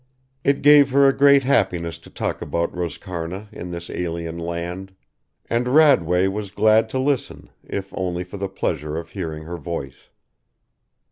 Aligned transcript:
It 0.43 0.63
gave 0.63 0.89
her 0.89 1.07
a 1.07 1.15
great 1.15 1.43
happiness 1.43 1.99
to 1.99 2.09
talk 2.09 2.41
about 2.41 2.73
Roscarna 2.73 3.49
in 3.53 3.69
this 3.69 3.87
alien 3.91 4.39
land. 4.39 4.95
And 5.47 5.67
Radway 5.67 6.25
was 6.27 6.49
glad 6.49 6.89
to 6.89 6.97
listen 6.97 7.51
if 7.63 7.93
only 7.95 8.23
for 8.23 8.37
the 8.37 8.49
pleasure 8.49 8.97
of 8.97 9.09
hearing 9.11 9.43
her 9.43 9.57
voice. 9.57 10.09